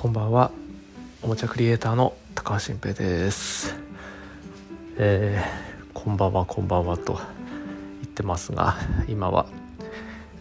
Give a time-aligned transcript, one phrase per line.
[0.00, 0.50] こんばんは。
[1.20, 3.76] おもちゃクリエイターの高橋新平です。
[4.96, 7.22] えー、こんばんはこんばんはと言
[8.04, 8.78] ってますが
[9.08, 9.44] 今は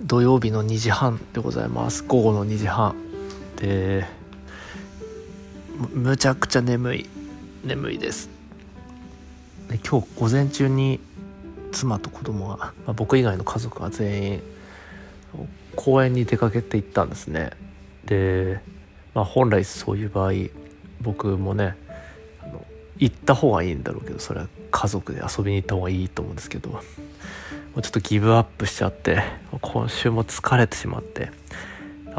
[0.02, 2.06] 土曜日の2時半でございます。
[2.06, 2.96] 午後の2時半
[3.58, 4.06] で
[5.94, 7.10] むちゃくちゃ眠い
[7.66, 8.30] 眠いです。
[9.68, 11.02] で今日午前中に
[11.74, 14.42] 妻と子供が、まあ、僕以外の家族が全員
[15.76, 17.52] 公園に出かけて行ったんですね。
[18.06, 18.62] で、
[19.20, 20.32] まあ、本来そういう場合
[21.02, 21.76] 僕もね
[22.42, 22.66] あの
[23.00, 26.80] 行った方がいいんだろうけどそれは家族で遊びに行った方がいいと思うんですけども
[27.76, 29.22] うちょっとギブアップしちゃって
[29.60, 31.32] 今週も疲れてしまって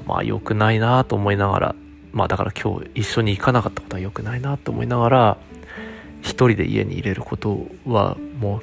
[0.06, 1.74] まあ良くないなと思いながら
[2.12, 5.36] まあだから今日一緒に行かなかったことは良くないなと思いながら
[6.20, 8.60] 一人で家に入れることはも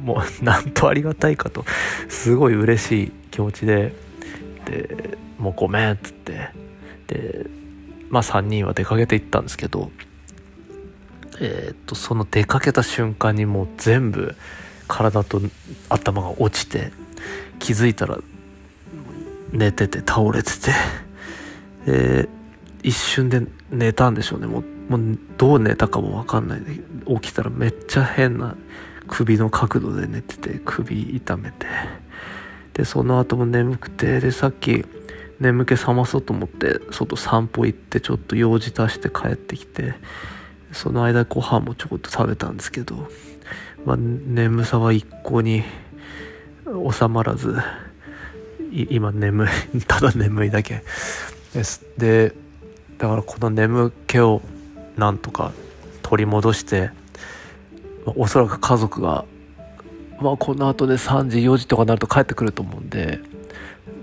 [0.00, 1.66] うもうなんとありがたいかと
[2.08, 3.92] すごい嬉しい気持ちで
[4.64, 6.69] でもうごめんっつって
[7.10, 7.46] で
[8.08, 9.90] まあ3人は出かけていったんですけど
[11.40, 14.36] え、っとその出かけた瞬間にもう全部
[14.86, 15.40] 体と
[15.88, 16.92] 頭が落ちて
[17.58, 18.18] 気づいたら
[19.52, 20.72] 寝てて倒れてて
[21.86, 22.28] で
[22.82, 24.46] 一瞬で寝たんでしょうね。
[24.46, 26.60] もうもうどう寝たかも分かんない。
[26.64, 26.80] で
[27.20, 28.56] 起きたらめっちゃ変な
[29.06, 31.66] 首の角度で寝てて首痛めて。
[32.74, 34.84] でその後も眠くてでさっき
[35.40, 39.94] 眠気覚まそうと思って外散歩行ってちょっと用事足して帰ってきて
[40.70, 43.08] その間ご飯もちょこっと食べたんですけど、
[43.84, 45.64] まあ、眠さは一向に
[46.92, 47.56] 収まらず
[48.70, 50.84] 今眠い ただ眠いだけ。
[51.54, 51.84] です。
[51.98, 52.34] で
[52.98, 54.42] だからこの眠気を
[54.96, 55.52] なんとか
[56.02, 56.90] 取り戻して
[58.04, 59.24] まあおそらく家族が
[60.20, 63.20] まあこの後で3時4時とかになると帰ってくると思うんで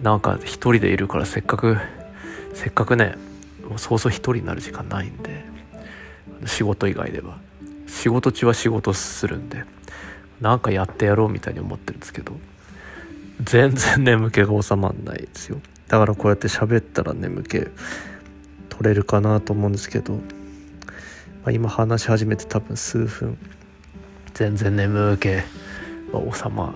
[0.02, 1.78] なんか一人でいるからせっかく
[2.54, 3.16] せっかくね
[3.68, 5.44] もうそうそう一人になる時間ないんで
[6.46, 7.38] 仕事以外では。
[7.88, 9.64] 仕事中は仕事するんで
[10.42, 12.34] なんかやってやろうみたいに思ってるんですけど
[13.42, 15.60] 全然眠気が収まんないですよ。
[15.88, 17.70] だからこうやって喋ったら眠気取
[18.82, 20.20] れるかなと思うんですけど、ま
[21.46, 23.38] あ、今話し始めて多分数分
[24.34, 25.42] 全然眠気は
[26.34, 26.74] 収まっ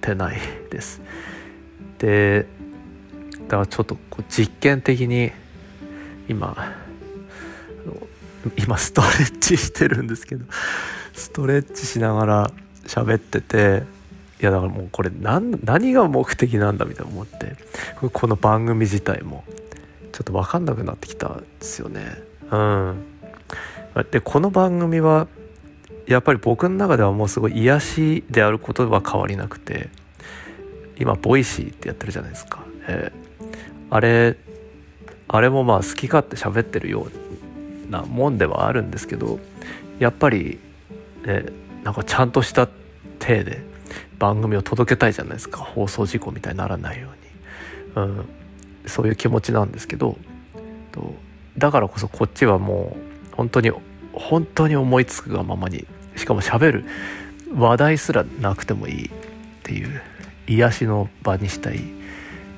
[0.00, 0.38] てない
[0.70, 1.00] です。
[1.98, 2.46] で
[3.42, 5.32] だからちょっとこう実験的に
[6.28, 6.74] 今
[8.58, 10.44] 今ストレッチしてるんですけど
[11.12, 12.50] ストレッチしながら
[12.84, 13.82] 喋ってて
[14.40, 17.56] いやだからもうこれ何何が目的なんだみたいな思って
[18.12, 19.44] この番組自体も
[20.12, 22.06] ちょっと分かんなくなってきたんですよね。
[22.50, 23.04] うん。
[24.10, 25.26] でこの番組は
[26.06, 29.88] やっぱり僕の中ではもうすごい癒しであることは変わりなくて
[30.98, 33.56] 今 Voicy ってやってるじゃないですか、えー、
[33.90, 34.36] あれ
[35.28, 37.08] あれもまあ好き勝手喋ってるよ
[37.88, 39.38] うなもんではあるんですけど
[39.98, 40.58] やっぱり、
[41.24, 41.46] ね、
[41.84, 42.68] なんかちゃんとした
[43.18, 43.62] 体で
[44.18, 45.58] 番組を届けたいじゃないですか。
[45.58, 47.08] 放送事故みたいにならないよ
[47.96, 48.28] うに、うん、
[48.86, 50.16] そういう気持ちなんですけど
[51.58, 52.96] だからこそこっちはも
[53.32, 53.70] う本当に
[54.12, 55.86] 本当に思いつくがままに
[56.16, 56.84] しかもしゃべる
[57.54, 59.10] 話題すらなくてもいいっ
[59.62, 60.00] ていう。
[60.46, 61.80] 癒しの場にしたい。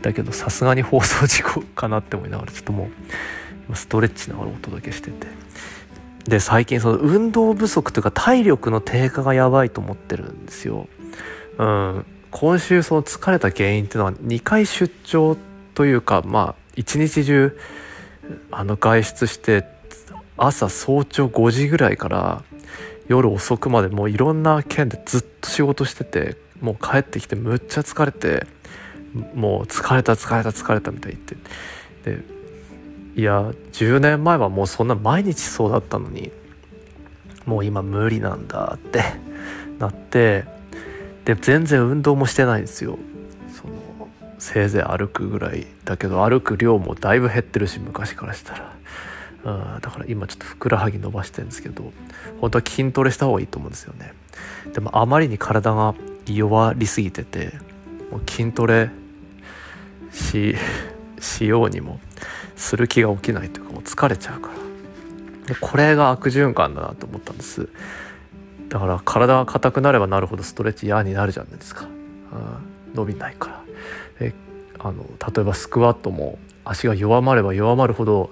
[0.03, 2.89] だけどさすがに放送事故かなって思いながらちょっとも
[3.69, 5.27] うストレッチながらお届けしてて。
[6.29, 10.87] で最近その運動不足というか体力の低下がやばいと思ってるんですよ。
[11.57, 15.37] うん、今週その疲れた原因っていうのは2回出張
[15.75, 17.59] というかまあ一日中
[18.51, 19.65] あの外出して
[20.37, 22.45] 朝早朝5時ぐらいから
[23.09, 28.47] 夜遅くまでもういろんな県でずっと仕事しててもう帰ってきてむっちゃ疲れて
[29.35, 31.37] もう疲れた疲れた疲れたみたいって。
[32.05, 32.39] で
[33.17, 36.31] いや10年前はもうそんな毎日そうだったのに
[37.47, 39.03] もう今無理なんだって
[39.81, 40.45] なって
[41.25, 42.97] で全然運動もしてないんですよ。
[43.53, 43.75] その
[44.39, 48.77] せいぜい歩くぐらいだけど歩く量もだいぶ減ってるし昔からしたら、
[49.45, 51.93] うん、だから今ちょっとふくらはぎ伸ばしてるんですけど
[52.41, 54.13] 本当は筋トレした方がいいと思うんですよね。
[54.73, 55.95] でもあまりに体が
[56.27, 57.53] 弱りすぎてて
[58.11, 58.91] もう筋トレ
[60.13, 60.57] し
[61.21, 62.01] しようにも
[62.57, 64.55] する気が起きないというかもう疲れちゃうから。
[65.47, 67.69] でこれが悪循環だなと思ったんです。
[68.69, 73.59] だから体が硬くなればなるほどストレッチ嫌になるじゃないですか、うん、伸びないから。
[74.81, 78.31] あの例えばスクワットも足が弱まれば弱まるほど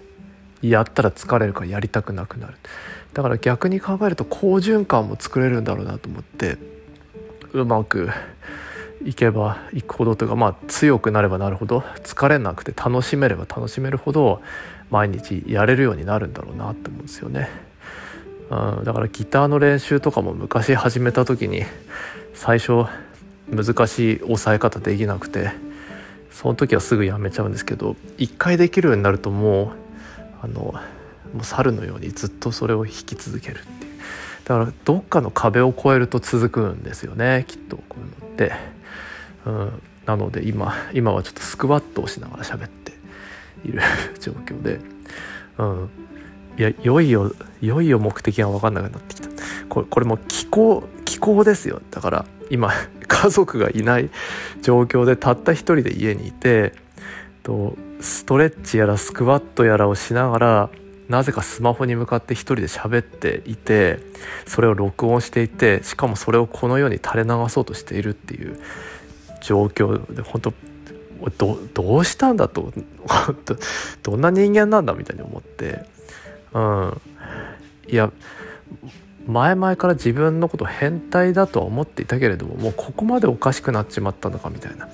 [0.62, 2.55] やったら疲れるからやりたくなくなる
[3.14, 6.58] だから逆に考えると好循環も作れるんだろうなと思って
[7.53, 8.11] うまく
[9.05, 14.43] いけばいくほどというかまあ強くなればなるほど疲れなくて楽しめれば楽しめるほど
[14.91, 17.49] 毎日やれるようになるんだろうなって思うんですよね。
[18.50, 21.64] うん、だからギターの練習とかも昔始めた時に
[22.35, 22.85] 最初
[23.50, 25.50] 難しい押さえ方できなくて
[26.31, 29.86] その時はすぐやめちゃうんですけど一回できるようになるともう
[30.47, 33.93] あのもう猿のようにずっとそれを弾き続けるっていう。
[34.45, 38.53] だからどっかの壁を越えると続くんですよねきっとこういうのって。
[39.45, 42.93] うん、なので今今はちょっとスクワットをしながら喋って
[43.65, 43.81] いる
[44.19, 44.81] 状況で、
[45.59, 45.91] うん、
[46.59, 49.29] いやいよいよいよいよ目的が分かんなくなってきた。
[49.69, 51.83] これこれも気候気候ですよ。
[51.91, 52.73] だから今
[53.09, 54.11] 家族がいない
[54.63, 56.73] 状況でたった一人で家にいて
[57.47, 60.71] とストレッチやらスクワットやらをしながら
[61.09, 64.01] なぜかスマホに向かって一人で喋っていて
[64.47, 68.59] それを録音していてしかもそれをこの世に垂れ流そうとしているっていう
[69.41, 70.53] 状況で本当
[71.39, 72.73] どどうしたんだと
[74.03, 75.85] どんな人間なんだみたいに思って
[76.53, 77.01] うん
[77.87, 78.11] いや
[79.29, 84.89] 前々から自分のこと変態だとは思っていたけれどももうここまでおかしくなっちまったのかみたいな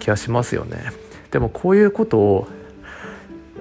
[0.00, 1.11] 気がしますよね。
[1.32, 2.48] でもこういうことを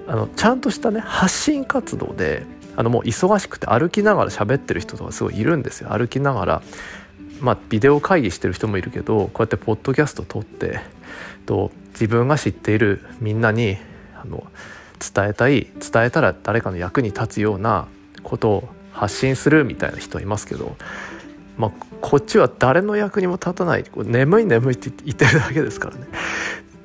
[0.08, 2.46] あのちゃんとしたね発信活動で
[2.76, 5.90] あのもう忙しくて歩きながら喋ってる人とかすごいいるんですよ。
[5.90, 6.62] 歩きながら
[7.40, 10.80] まあビデオ会議してる人もいるけどこうやってポッドキャスト撮って
[11.46, 13.78] と自分が知っているみんなに
[14.16, 14.44] あの
[15.00, 17.88] 伝えたい伝えたら誰かの役に立つような
[18.22, 20.76] ことを発信するみたいな人いますけど、
[21.58, 21.72] まあ、
[22.02, 26.08] こっちは誰の役にも立たない眠い眠いって言ってるだけですからね。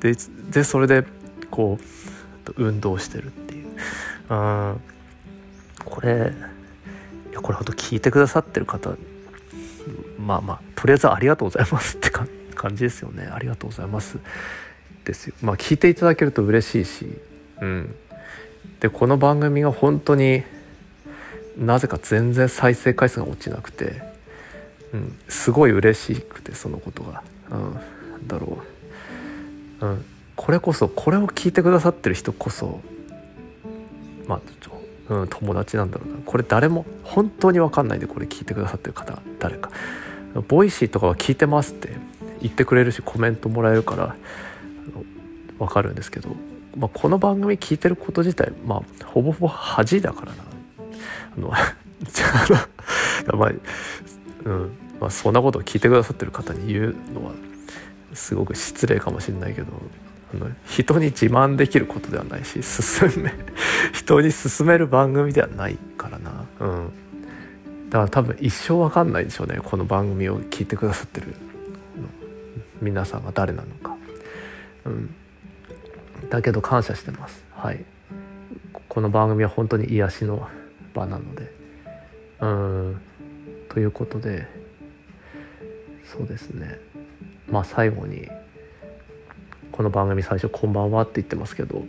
[0.01, 0.15] で
[0.51, 1.05] でそれで
[1.51, 1.79] こ
[2.49, 3.67] う運動してるっていう。
[4.31, 4.81] うん
[5.85, 6.33] これ
[7.31, 8.97] いやこれほんと聞いてくださってる方
[10.19, 12.29] まあまあとりあえずありがとうございますって感
[12.75, 13.29] じですよね。
[13.33, 14.19] ありがとうございます。
[15.05, 15.35] ですよ。
[15.43, 17.07] まあ聞いていただけると嬉しいし。
[17.61, 17.95] うん。
[18.81, 20.43] でこの番組が本当に
[21.57, 24.03] なぜか全然再生回数が落ちなくて、
[24.93, 28.76] うん、すごい嬉しくてそのことが、うん、だろう、
[29.81, 32.81] うん、これこそこれを聞いてくださってる人こそ
[34.27, 36.19] まあちょ、うん、友達なんだろうな。
[36.25, 39.71] これ誰も本当に分かんないでこれ聞いてくださってる方誰か。
[40.49, 41.97] Voicy とかは聞いてますって
[42.43, 44.17] 言ってくれるしコメントもらえるから
[45.59, 46.31] 分かるんですけど、
[46.77, 50.45] まあ、この番組聞いてること自体まあほぼほぼ恥だからな。
[51.39, 51.49] あの
[53.39, 53.53] まあ、
[54.45, 54.71] うん。
[55.01, 57.33] まあ、そんなことを聞いてくださってる方に言うのは
[58.15, 59.73] すごく失礼かもしれないけど
[60.35, 63.33] あの人に自慢できることではないし進め
[63.93, 66.45] 人に勧める番組ではないからな。
[66.61, 66.93] うん。
[67.91, 71.29] だから多分一生わかんないんでしょうねこの番組を聞いてくださってる
[72.83, 73.97] 皆さんが誰なのか。
[74.85, 75.15] うん。
[76.29, 77.45] だけど感謝してます。
[77.53, 77.85] はい。
[78.89, 80.49] この番組は本当に癒しの
[80.95, 81.53] 場なので。
[82.41, 83.01] うん。
[83.69, 84.49] ということで
[86.05, 86.79] そうですね。
[87.51, 88.29] まあ最後に
[89.73, 91.85] この番組最初「こんばんは」って言ってますけど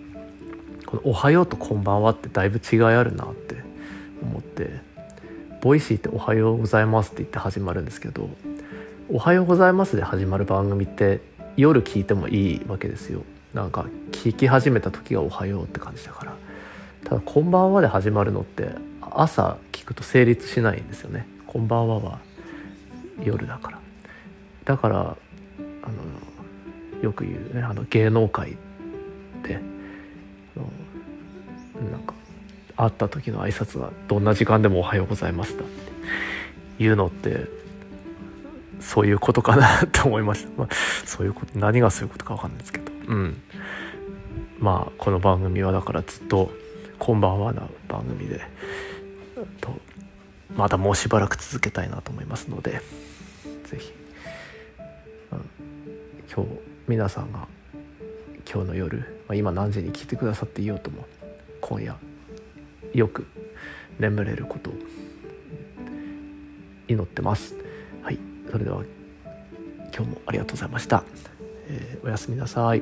[0.85, 3.55] この「おはよう」と「こんばんは」ってだいぶ違いあるなって
[4.21, 4.81] 思って
[5.61, 8.29] Voicy って「おはようございます」って言って始まるんですけど
[9.09, 11.21] 「おはようございます」で始まる番組って
[11.55, 13.23] 夜聞いてもいいわけですよ。
[13.53, 16.33] なんか聞き始めた時が「おはよう」って感じだから。
[17.03, 18.71] ただ「こんばんは」で始まるのって
[19.01, 22.19] 朝聞くと成立しないんですよね「こんばんは」は
[23.23, 23.79] 夜だから。
[24.65, 25.17] だから
[27.01, 27.61] よく言うね。
[27.61, 28.57] あの芸能界
[29.43, 29.59] で
[31.91, 32.13] なんか
[32.75, 35.65] 会った時の挨拶はどんな時間でも「おはようございます」だっ
[36.77, 37.45] ていうのって
[38.79, 40.67] そういうことかなと思いました、まあ、
[41.05, 42.91] そういうこと何がそういうことか分かんないですけど。
[43.07, 43.41] うん。
[44.59, 46.51] まあこの番組はだからずっと
[46.97, 48.41] 「こんばんは」な番組で
[49.61, 49.79] と
[50.55, 52.81] またもうしばらく続けたいなと思いますので
[53.65, 53.93] 是非、
[55.31, 55.45] うん、
[56.33, 57.47] 今日皆さんが
[58.49, 61.05] 今日の夜、まあ、今何時に聞いてくださっていようとも
[61.59, 61.97] 今夜
[62.93, 63.27] よく
[63.99, 64.73] 眠れることを
[66.87, 67.55] 祈ってます。
[68.01, 68.19] はい。
[68.49, 68.83] それでは
[69.93, 71.03] 今日もありがとうございました、
[71.67, 72.81] えー、おやすみなさい。